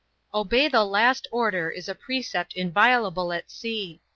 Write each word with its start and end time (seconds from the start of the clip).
58" 0.29 0.29
Obey 0.39 0.67
the 0.67 0.83
last 0.83 1.27
order," 1.31 1.69
is 1.69 1.87
a 1.87 1.93
precept 1.93 2.53
inviolable 2.53 3.31
at 3.31 3.51
sea. 3.51 4.01